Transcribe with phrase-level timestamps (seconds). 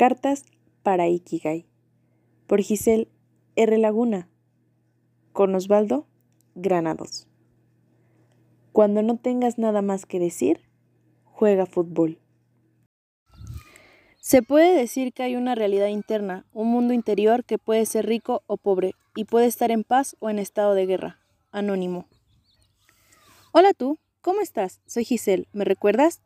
[0.00, 0.46] Cartas
[0.82, 1.66] para Ikigai
[2.46, 3.08] por Giselle
[3.54, 3.76] R.
[3.76, 4.30] Laguna
[5.34, 6.06] con Osvaldo
[6.54, 7.28] Granados.
[8.72, 10.62] Cuando no tengas nada más que decir,
[11.26, 12.18] juega fútbol.
[14.20, 18.42] Se puede decir que hay una realidad interna, un mundo interior que puede ser rico
[18.46, 21.18] o pobre y puede estar en paz o en estado de guerra.
[21.52, 22.06] Anónimo.
[23.52, 24.80] Hola tú, ¿cómo estás?
[24.86, 26.22] Soy Giselle, ¿me recuerdas?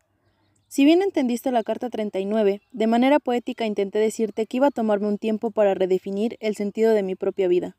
[0.75, 5.07] Si bien entendiste la carta 39, de manera poética intenté decirte que iba a tomarme
[5.07, 7.77] un tiempo para redefinir el sentido de mi propia vida.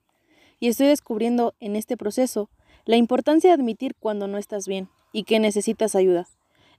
[0.62, 2.50] Y estoy descubriendo en este proceso
[2.86, 6.30] la importancia de admitir cuando no estás bien y que necesitas ayuda.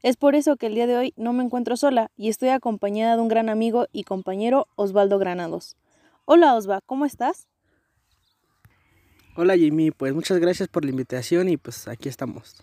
[0.03, 3.17] Es por eso que el día de hoy no me encuentro sola y estoy acompañada
[3.17, 5.77] de un gran amigo y compañero Osvaldo Granados.
[6.25, 7.47] Hola Osva, ¿cómo estás?
[9.35, 12.57] Hola Jimmy, pues muchas gracias por la invitación y pues aquí estamos.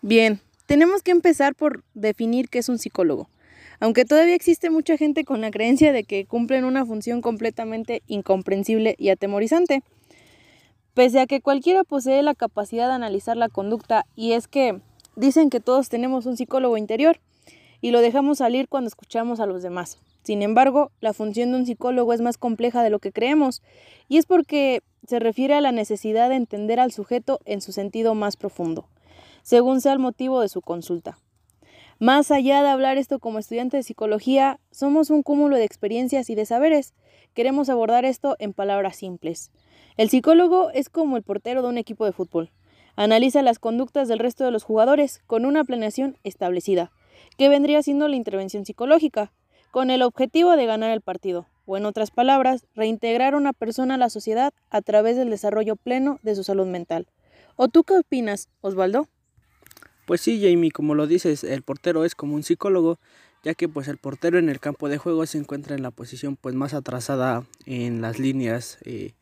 [0.00, 3.28] Bien, tenemos que empezar por definir qué es un psicólogo.
[3.78, 8.94] Aunque todavía existe mucha gente con la creencia de que cumplen una función completamente incomprensible
[8.98, 9.82] y atemorizante.
[10.94, 14.80] Pese a que cualquiera posee la capacidad de analizar la conducta y es que
[15.14, 17.20] dicen que todos tenemos un psicólogo interior
[17.82, 19.98] y lo dejamos salir cuando escuchamos a los demás.
[20.22, 23.62] Sin embargo, la función de un psicólogo es más compleja de lo que creemos
[24.08, 28.14] y es porque se refiere a la necesidad de entender al sujeto en su sentido
[28.14, 28.88] más profundo,
[29.46, 31.18] según sea el motivo de su consulta.
[32.00, 36.34] Más allá de hablar esto como estudiante de psicología, somos un cúmulo de experiencias y
[36.34, 36.94] de saberes.
[37.32, 39.52] Queremos abordar esto en palabras simples.
[39.96, 42.50] El psicólogo es como el portero de un equipo de fútbol.
[42.96, 46.90] Analiza las conductas del resto de los jugadores con una planeación establecida,
[47.38, 49.32] que vendría siendo la intervención psicológica,
[49.70, 53.94] con el objetivo de ganar el partido o en otras palabras, reintegrar a una persona
[53.94, 57.06] a la sociedad a través del desarrollo pleno de su salud mental.
[57.54, 59.06] ¿O tú qué opinas, Osvaldo?
[60.06, 62.98] Pues sí, Jamie, como lo dices, el portero es como un psicólogo,
[63.44, 66.36] ya que pues el portero en el campo de juego se encuentra en la posición
[66.36, 69.12] pues más atrasada en las líneas eh,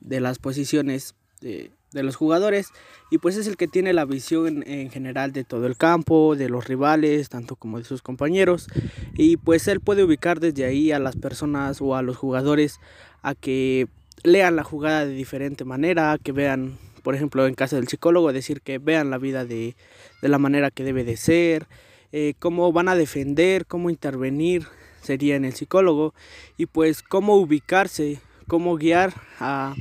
[0.00, 2.68] de las posiciones de, de los jugadores
[3.10, 6.48] y pues es el que tiene la visión en general de todo el campo, de
[6.48, 8.68] los rivales, tanto como de sus compañeros
[9.14, 12.78] y pues él puede ubicar desde ahí a las personas o a los jugadores
[13.22, 13.88] a que
[14.22, 18.60] lean la jugada de diferente manera, que vean, por ejemplo, en caso del psicólogo, decir
[18.60, 19.76] que vean la vida de,
[20.22, 21.66] de la manera que debe de ser,
[22.12, 24.66] eh, cómo van a defender, cómo intervenir
[25.02, 26.14] sería en el psicólogo
[26.56, 29.74] y pues cómo ubicarse, cómo guiar a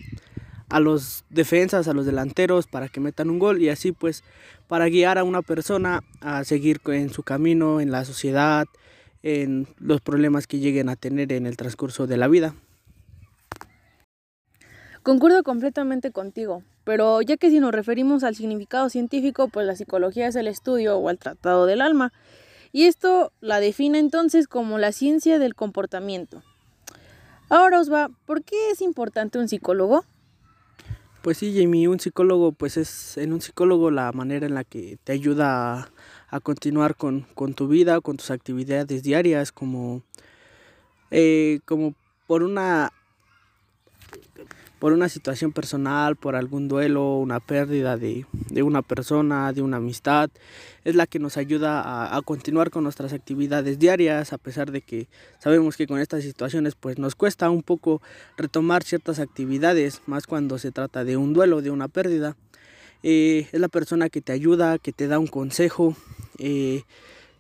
[0.70, 4.24] a los defensas, a los delanteros para que metan un gol y así pues
[4.68, 8.68] para guiar a una persona a seguir en su camino en la sociedad,
[9.24, 12.54] en los problemas que lleguen a tener en el transcurso de la vida.
[15.04, 20.28] Concuerdo completamente contigo, pero ya que si nos referimos al significado científico, pues la psicología
[20.28, 22.12] es el estudio o el tratado del alma,
[22.72, 26.44] y esto la define entonces como la ciencia del comportamiento.
[27.50, 30.04] Ahora os va, ¿por qué es importante un psicólogo?
[31.22, 34.98] Pues sí, Jamie, un psicólogo, pues es en un psicólogo la manera en la que
[35.04, 35.90] te ayuda
[36.30, 40.04] a, continuar con, con, tu vida, con tus actividades diarias, como,
[41.12, 41.96] eh, como
[42.28, 42.92] por una
[44.80, 48.26] por una situación personal, por algún duelo, una pérdida de,
[48.64, 50.30] una persona, de una amistad,
[50.86, 54.82] es la que nos ayuda a, a, continuar con nuestras actividades diarias, a pesar de
[54.82, 55.08] que
[55.40, 58.02] sabemos que con estas situaciones pues nos cuesta un poco
[58.38, 62.36] retomar ciertas actividades, más cuando se trata de un duelo, de una pérdida.
[63.04, 65.96] Eh, es la persona que te ayuda, que te da un consejo,
[66.38, 66.84] eh,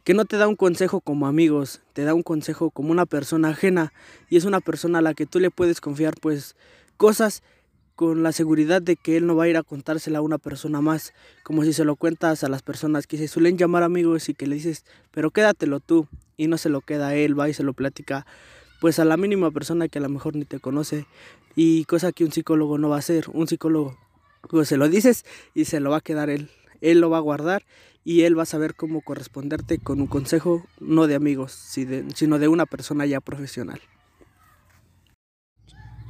[0.03, 3.49] que no te da un consejo como amigos, te da un consejo como una persona
[3.49, 3.93] ajena
[4.29, 6.55] y es una persona a la que tú le puedes confiar pues
[6.99, 7.43] cosas
[7.95, 10.81] con la seguridad de que él no va a ir a contársela a una persona
[10.81, 14.33] más, como si se lo cuentas a las personas que se suelen llamar amigos y
[14.33, 17.53] que le dices, pero quédatelo tú, y no se lo queda a él, va y
[17.53, 18.25] se lo platica,
[18.81, 21.05] pues a la mínima persona que a lo mejor ni te conoce,
[21.55, 23.97] y cosa que un psicólogo no va a hacer, un psicólogo
[24.49, 26.49] pues se lo dices y se lo va a quedar él,
[26.81, 27.63] él lo va a guardar
[28.03, 32.47] y él va a saber cómo corresponderte con un consejo no de amigos, sino de
[32.49, 33.79] una persona ya profesional.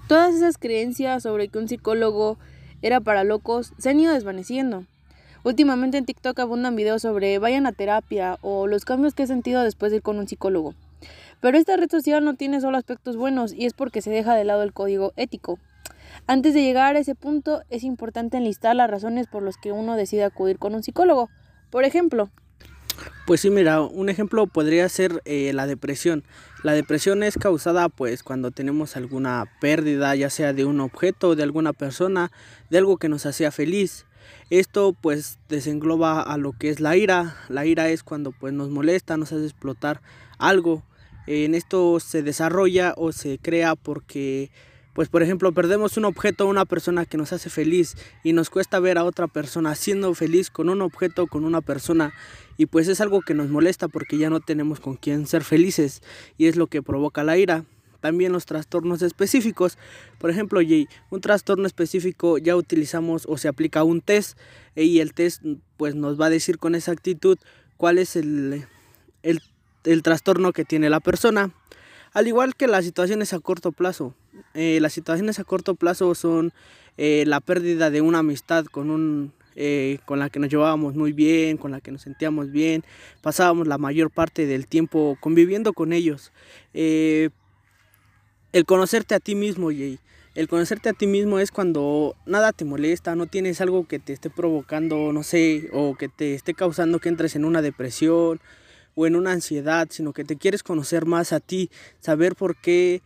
[0.10, 2.40] Todas esas creencias sobre que un psicólogo
[2.82, 4.86] era para locos se han ido desvaneciendo.
[5.44, 9.62] Últimamente en TikTok abundan videos sobre vayan a terapia o los cambios que he sentido
[9.62, 10.74] después de ir con un psicólogo.
[11.42, 14.46] Pero esta red social no tiene solo aspectos buenos y es porque se deja de
[14.46, 15.60] lado el código ético.
[16.26, 19.96] Antes de llegar a ese punto es importante enlistar las razones por las que uno
[19.96, 21.30] decide acudir con un psicólogo.
[21.70, 22.32] Por ejemplo,
[23.26, 26.24] pues sí, mira, un ejemplo podría ser eh, la depresión.
[26.64, 31.44] La depresión es causada pues cuando tenemos alguna pérdida, ya sea de un objeto, de
[31.44, 32.32] alguna persona,
[32.70, 34.06] de algo que nos hacía feliz.
[34.50, 37.38] Esto pues desengloba a lo que es la ira.
[37.50, 40.02] La ira es cuando pues nos molesta, nos hace explotar
[40.38, 40.84] algo
[41.28, 44.50] En esto se desarrolla o se crea porque
[45.00, 48.82] pues por ejemplo perdemos un objeto una persona que nos hace feliz y nos cuesta
[48.82, 52.14] ver a otra persona siendo feliz con un objeto con una persona
[52.58, 56.02] y pues es algo que nos molesta porque ya no tenemos con quién ser felices
[56.38, 57.64] y es lo que provoca la ira.
[58.02, 59.78] También los trastornos específicos,
[60.18, 64.38] por ejemplo, Jay, un trastorno específico ya utilizamos o se aplica un test
[64.76, 65.42] y el test
[65.78, 67.38] pues nos va a decir con exactitud
[67.78, 68.68] cuál es el,
[69.24, 69.42] el,
[69.86, 71.54] el trastorno que tiene la persona.
[72.14, 74.16] Al igual que las situaciones a corto plazo.
[74.54, 76.52] Eh, las situaciones a corto plazo son
[76.98, 81.12] eh, la pérdida de una amistad con un eh, con la que nos llevábamos muy
[81.12, 82.84] bien, con la que nos sentíamos bien,
[83.22, 86.32] pasábamos la mayor parte del tiempo conviviendo con ellos.
[86.74, 87.32] el
[88.66, 90.00] conocerte a ti mismo, Jay.
[90.36, 94.14] El conocerte a ti mismo es cuando nada te molesta, no tienes algo que te
[94.14, 98.40] esté provocando, no sé, o que te esté causando que entres en una depresión
[99.00, 101.70] o en una ansiedad, sino que te quieres conocer más a ti,
[102.02, 103.02] saber por qué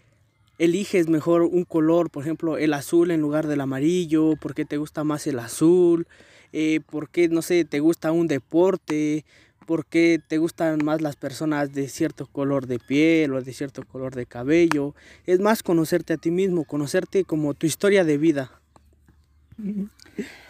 [0.57, 4.77] eliges mejor un color, por ejemplo, el azul en lugar del amarillo, por qué te
[4.77, 6.07] gusta más el azul,
[6.51, 9.23] eh, por qué, no sé, te gusta un deporte,
[9.67, 13.83] por qué te gustan más las personas de cierto color de piel o de cierto
[13.85, 14.95] color de cabello.
[15.27, 18.51] Es más conocerte a ti mismo, conocerte como tu historia de vida.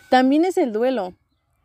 [0.10, 1.14] También es el duelo.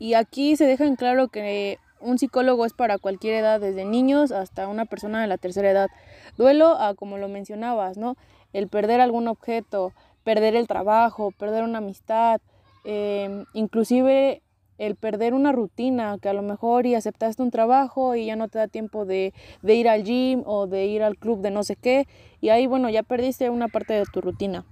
[0.00, 4.32] Y aquí se deja en claro que un psicólogo es para cualquier edad, desde niños
[4.32, 5.88] hasta una persona de la tercera edad.
[6.36, 8.16] Duelo, a, como lo mencionabas, ¿no?
[8.52, 9.92] El perder algún objeto,
[10.24, 12.40] perder el trabajo, perder una amistad,
[12.84, 14.42] em, inclusive
[14.78, 18.48] el perder una rutina, que a lo mejor y aceptaste un trabajo y ya no
[18.48, 21.64] te da tiempo de, de ir al gym o de ir al club de no
[21.64, 22.06] sé qué,
[22.40, 24.64] y ahí, bueno, ya perdiste una parte de tu rutina.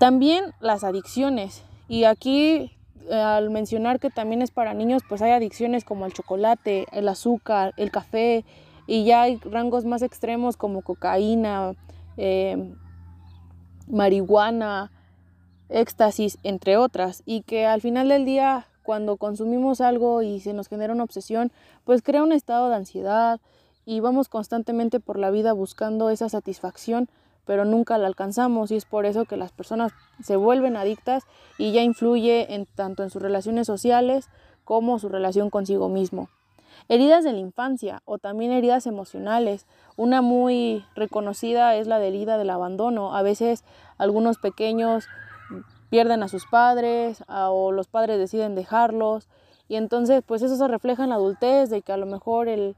[0.00, 1.62] También las adicciones.
[1.86, 2.72] Y aquí
[3.10, 7.72] al mencionar que también es para niños, pues hay adicciones como el chocolate, el azúcar,
[7.76, 8.44] el café,
[8.86, 11.74] y ya hay rangos más extremos como cocaína,
[12.16, 12.74] eh,
[13.88, 14.90] marihuana,
[15.68, 20.68] éxtasis, entre otras, y que al final del día, cuando consumimos algo y se nos
[20.68, 21.52] genera una obsesión,
[21.84, 23.40] pues crea un estado de ansiedad
[23.84, 27.08] y vamos constantemente por la vida buscando esa satisfacción
[27.44, 29.92] pero nunca la alcanzamos y es por eso que las personas
[30.22, 31.24] se vuelven adictas
[31.58, 34.28] y ya influye en, tanto en sus relaciones sociales
[34.64, 36.28] como su relación consigo mismo.
[36.88, 39.66] Heridas de la infancia o también heridas emocionales.
[39.96, 43.14] Una muy reconocida es la de herida del abandono.
[43.14, 43.64] A veces
[43.98, 45.04] algunos pequeños
[45.90, 49.28] pierden a sus padres o los padres deciden dejarlos
[49.68, 52.76] y entonces pues eso se refleja en la adultez de que a lo mejor el,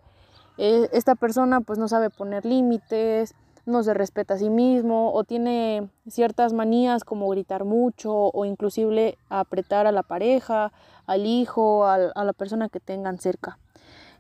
[0.59, 3.35] e, esta persona pues no sabe poner límites,
[3.67, 9.17] no se respeta a sí mismo o tiene ciertas manías como gritar mucho o inclusive
[9.29, 10.73] apretar a la pareja,
[11.07, 13.59] al hijo, a, la persona que tengan cerca.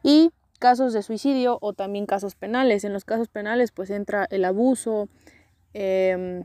[0.02, 2.84] Y casos de suicidio o también casos penales.
[2.84, 5.08] En los casos penales pues entra el abuso,
[5.74, 6.44] em,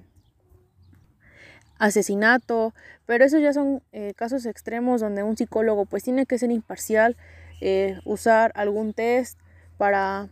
[1.78, 2.74] asesinato,
[3.06, 7.16] pero esos ya son eh, casos extremos donde un psicólogo pues tiene que ser imparcial,
[7.62, 9.40] eh, usar algún test
[9.78, 10.28] para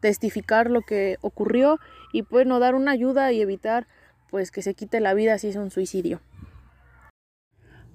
[0.00, 1.78] testificar lo que ocurrió
[2.12, 3.86] y pues no dar una ayuda y evitar
[4.30, 6.20] pues que se quite la vida si es un suicidio.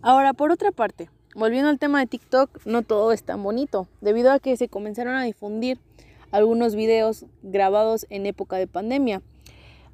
[0.01, 4.31] Ahora, por otra parte, volviendo al tema de TikTok, no todo es tan bonito, debido
[4.31, 5.79] a que se comenzaron a difundir
[6.31, 9.21] algunos videos grabados en época de pandemia.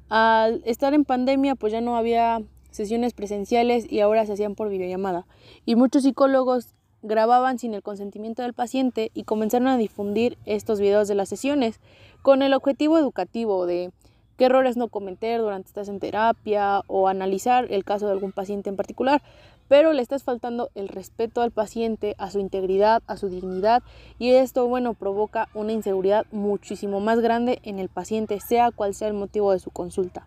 [0.08, 2.40] Al estar en pandemia, pues ya no había
[2.70, 5.26] sesiones presenciales y ahora se hacían por videollamada.
[5.66, 11.08] Y muchos psicólogos grababan sin el consentimiento del paciente y comenzaron a difundir estos videos
[11.08, 11.80] de las sesiones
[12.22, 13.90] con el objetivo educativo de
[14.36, 18.70] qué errores no cometer durante estás en terapia o analizar el caso de algún paciente
[18.70, 19.22] en particular,
[19.68, 23.82] pero le estás faltando el respeto al paciente, a su integridad, a su dignidad
[24.18, 29.08] y esto, bueno, provoca una inseguridad muchísimo más grande en el paciente, sea cual sea
[29.08, 30.26] el motivo de su consulta.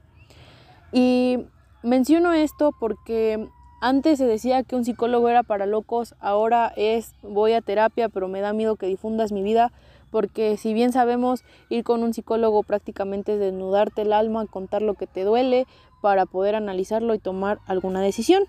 [0.92, 1.40] Y
[1.82, 3.48] menciono esto porque
[3.82, 8.28] antes se decía que un psicólogo era para locos, ahora es voy a terapia, pero
[8.28, 9.74] me da miedo que difundas mi vida,
[10.12, 14.94] porque si bien sabemos ir con un psicólogo prácticamente es desnudarte el alma, contar lo
[14.94, 15.66] que te duele
[16.02, 18.44] para poder analizarlo y tomar alguna decisión.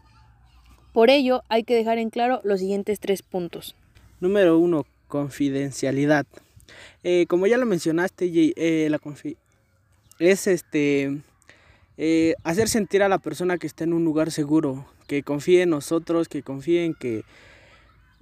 [0.92, 3.74] Por ello hay que dejar en claro los siguientes tres puntos.
[4.20, 6.26] Número uno, confidencialidad.
[7.02, 9.00] Eh, como ya lo mencionaste, eh, la
[10.18, 11.22] es este
[11.96, 15.68] eh, hacer sentir a la persona que está en un lugar seguro, que confíe en
[15.68, 17.22] nosotros, que confíe en que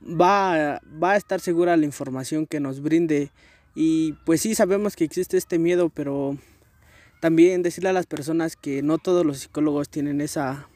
[0.03, 3.31] va, va a estar segura la información que nos brinde.
[3.77, 6.37] Y pues sí, sabemos que existe este miedo, pero
[7.21, 10.69] también decirle a las personas que no todos los psicólogos tienen esa,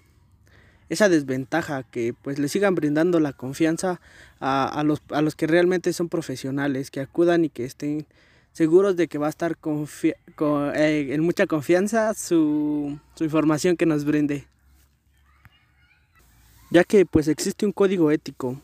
[0.88, 4.00] esa desventaja, que pues le sigan brindando la confianza
[4.38, 8.06] a, a, los, a los que realmente son profesionales, que acudan y que estén
[8.52, 14.04] seguros de que va a estar eh, en mucha confianza su, su información que nos
[14.04, 14.47] brinde.
[16.75, 18.61] Ya que pues existe un código ético.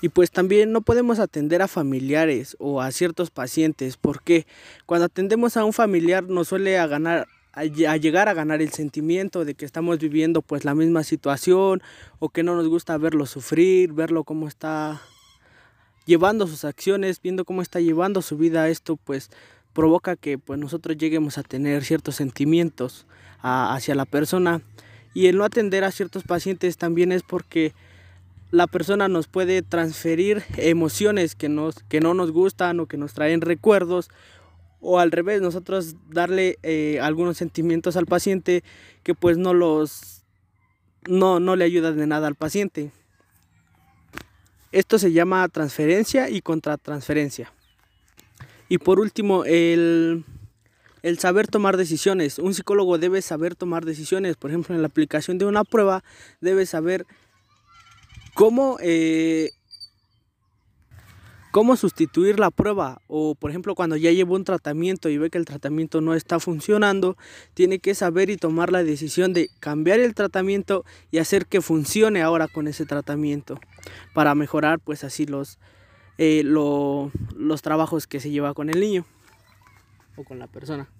[0.00, 4.46] Y pues también no podemos atender a familiares o a ciertos pacientes porque
[4.86, 7.64] cuando atendemos a un familiar nos suele a ganar a
[7.96, 11.82] llegar a ganar el sentimiento de que estamos viviendo pues la misma situación
[12.20, 15.02] o que no nos gusta verlo sufrir, verlo cómo está
[16.06, 19.30] llevando sus acciones, viendo cómo está llevando su vida, esto pues
[19.72, 23.04] provoca que pues nosotros lleguemos a tener ciertos sentimientos
[23.42, 24.62] hacia la persona
[25.14, 27.72] y el no atender a ciertos pacientes también es porque
[28.50, 33.12] la persona nos puede transferir emociones que, nos, que no nos gustan o que nos
[33.14, 34.10] traen recuerdos
[34.80, 38.62] o al revés, nosotros darle eh, algunos sentimientos al paciente
[39.02, 40.22] que pues no los
[41.08, 42.92] no, no le ayudan de nada al paciente.
[44.72, 47.52] Esto se llama transferencia y contratransferencia.
[48.68, 50.24] Y por último, el,
[51.02, 52.38] el saber tomar decisiones.
[52.38, 54.36] Un psicólogo debe saber tomar decisiones.
[54.36, 56.02] Por ejemplo, en la aplicación de una prueba,
[56.40, 57.06] debe saber
[58.34, 59.50] cómo eh,
[61.50, 65.38] cómo sustituir la prueba o por ejemplo cuando ya lleva un tratamiento y ve que
[65.38, 67.16] el tratamiento no está funcionando,
[67.54, 72.22] tiene que saber y tomar la decisión de cambiar el tratamiento y hacer que funcione
[72.22, 73.58] ahora con ese tratamiento
[74.14, 75.58] para mejorar pues así los,
[76.18, 79.06] eh, los trabajos que se lleva con el niño
[80.24, 80.90] con la persona.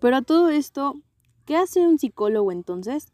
[0.00, 0.94] Pero a todo esto,
[1.44, 3.12] ¿qué hace un psicólogo entonces?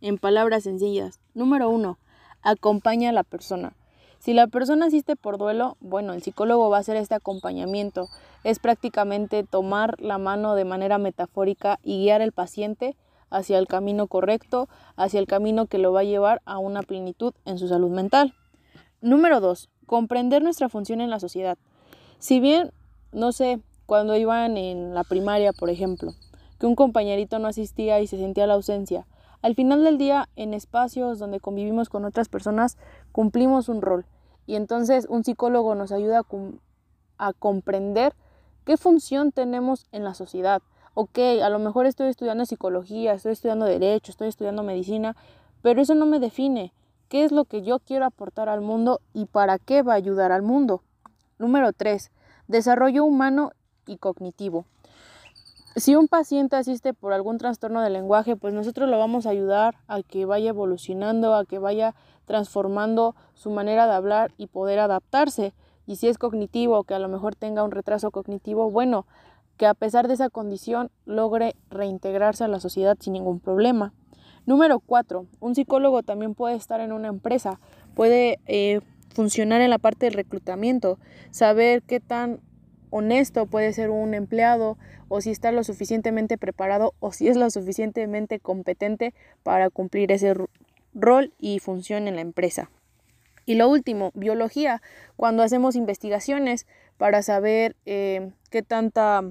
[0.00, 1.98] En palabras sencillas, número uno,
[2.42, 3.74] acompaña a la persona.
[4.18, 8.08] Si la persona asiste por duelo, bueno, el psicólogo va a hacer este acompañamiento.
[8.44, 12.96] Es prácticamente tomar la mano de manera metafórica y guiar al paciente
[13.30, 17.34] hacia el camino correcto, hacia el camino que lo va a llevar a una plenitud
[17.44, 18.34] en su salud mental.
[19.00, 21.58] Número dos, comprender nuestra función en la sociedad.
[22.20, 22.70] Si bien,
[23.10, 23.60] no sé,
[23.92, 26.14] cuando iban en la primaria, por ejemplo,
[26.58, 29.06] que un compañerito no asistía y se sentía la ausencia,
[29.42, 32.78] al final del día, en espacios donde convivimos con otras personas,
[33.12, 34.06] cumplimos un rol.
[34.46, 36.22] Y entonces un psicólogo nos ayuda
[37.18, 38.14] a, comprender
[38.64, 40.62] qué función tenemos en la sociedad.
[40.94, 45.16] Ok, a lo mejor estoy estudiando psicología, estoy estudiando derecho, estoy estudiando medicina,
[45.60, 46.72] pero eso no me define.
[47.10, 50.32] ¿Qué es lo que yo quiero aportar al mundo y para qué va a ayudar
[50.32, 50.82] al mundo?
[51.38, 52.10] Número 3.
[52.48, 53.52] Desarrollo humano
[53.86, 54.64] y cognitivo
[55.76, 59.76] si un paciente asiste por algún trastorno del lenguaje, pues nosotros lo vamos a ayudar
[59.88, 61.94] a que vaya evolucionando, a que vaya
[62.26, 65.54] transformando su manera de hablar y poder adaptarse.
[65.86, 69.06] Y si es cognitivo, que a lo mejor tenga un retraso cognitivo, bueno,
[69.56, 73.92] que a pesar de esa condición logre reintegrarse a la sociedad sin ningún problema.
[74.44, 77.60] Número cuatro, un psicólogo también puede estar en una empresa,
[77.94, 78.80] puede eh,
[79.14, 80.98] funcionar en la parte del reclutamiento,
[81.30, 82.40] saber qué tan
[82.92, 84.76] honesto puede ser un empleado
[85.08, 90.34] o si está lo suficientemente preparado o si es lo suficientemente competente para cumplir ese
[90.94, 92.70] rol y función en la empresa.
[93.46, 94.82] Y lo último, biología,
[95.16, 96.66] cuando hacemos investigaciones
[96.98, 99.24] para saber eh, qué tanta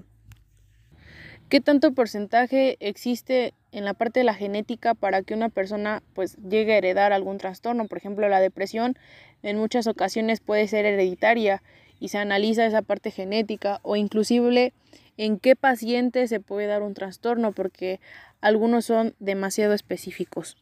[1.47, 6.37] qué tanto porcentaje existe en la parte de la genética para que una persona pues
[6.37, 8.97] llegue a heredar algún trastorno, por ejemplo, la depresión
[9.43, 11.61] en muchas ocasiones puede ser hereditaria
[12.01, 14.73] y se analiza esa parte genética o inclusive
[15.17, 18.01] en qué paciente se puede dar un trastorno porque
[18.41, 20.57] algunos son demasiado específicos.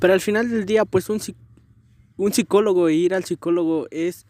[0.00, 1.20] Pero al final del día, pues un,
[2.16, 4.26] un psicólogo e ir al psicólogo es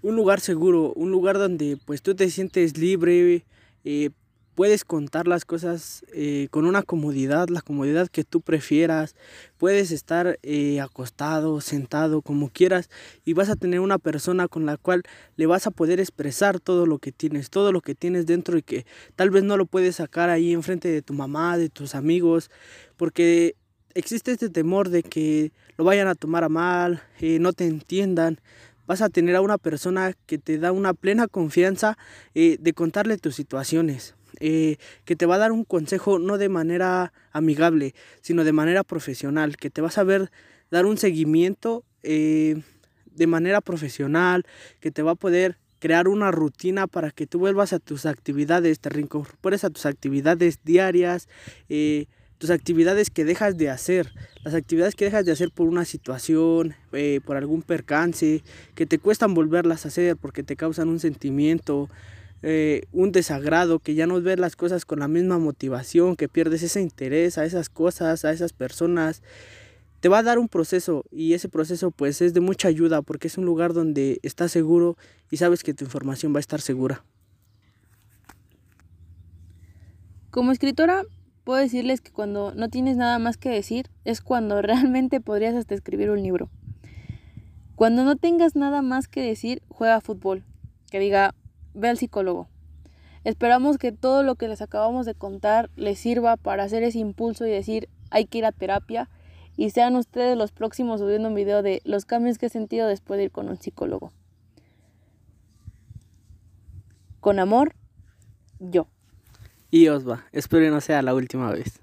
[0.00, 3.44] un lugar seguro, un lugar donde pues tú te sientes libre,
[3.84, 4.10] eh,
[4.54, 9.16] puedes contar las cosas eh, con una comodidad, la comodidad que tú prefieras,
[9.58, 12.88] puedes estar eh, acostado, sentado, como quieras,
[13.24, 15.02] y vas a tener una persona con la cual
[15.36, 18.62] le vas a poder expresar todo lo que tienes, todo lo que tienes dentro y
[18.62, 22.50] que tal vez no lo puedes sacar ahí enfrente de tu mamá, de tus amigos,
[22.96, 23.56] porque
[23.94, 28.40] existe este temor de que lo vayan a tomar a mal, eh, no te entiendan,
[28.86, 31.96] vas a tener a una persona que te da una plena confianza
[32.34, 34.14] de contarle tus situaciones.
[34.46, 38.84] Eh, que te va a dar un consejo no de manera amigable, sino de manera
[38.84, 40.30] profesional, que te vas a ver
[40.70, 42.60] dar un seguimiento eh,
[43.06, 44.44] de manera profesional,
[44.80, 48.80] que te va a poder crear una rutina para que tú vuelvas a tus actividades,
[48.80, 51.26] te reincorpores a tus actividades diarias,
[51.70, 52.04] eh,
[52.36, 54.12] tus actividades que dejas de hacer,
[54.44, 56.74] las actividades que dejas de hacer por una situación,
[57.24, 58.42] por algún percance,
[58.74, 61.88] que te cuestan volverlas a hacer porque te causan un sentimiento,
[62.46, 66.62] eh, un desagrado, que ya no ves las cosas con la misma motivación, que pierdes
[66.62, 69.22] ese interés a esas cosas, a esas personas.
[70.00, 73.28] te va a dar un proceso y ese proceso pues es de mucha ayuda porque
[73.28, 74.98] es un lugar donde estás seguro
[75.30, 77.02] y sabes que tu información va a estar segura.
[80.30, 81.04] Como escritora,
[81.44, 85.74] puedo decirles que cuando no tienes nada más que decir es cuando realmente podrías hasta
[85.74, 86.50] escribir un libro.
[87.74, 90.44] Cuando no tengas nada más que decir, juega fútbol.
[90.90, 91.34] Que diga,
[91.74, 92.48] ve al psicólogo.
[93.24, 97.46] Esperamos que todo lo que les acabamos de contar les sirva para hacer ese impulso
[97.46, 99.08] y decir, hay que ir a terapia.
[99.56, 103.18] Y sean ustedes los próximos subiendo un video de los cambios que he sentido después
[103.18, 104.12] de ir con un psicólogo.
[107.20, 107.74] Con amor,
[108.58, 108.88] yo.
[109.70, 111.80] Y os va, espero no sea la última vez.